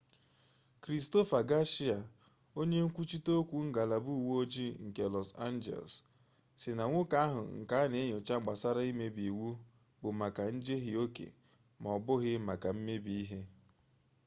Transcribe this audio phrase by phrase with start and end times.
[0.83, 1.97] kristofa gashia
[2.59, 5.93] onye nkwuchite okwu ngalaba uwe ojii nke lọs anjeles
[6.61, 9.49] sị na nwoke ahụ nke a na enyocha gbasara mmebi iwu
[10.01, 11.27] bụ maka njehie oke
[11.81, 13.39] m'ọbụghị maka mmebi ihe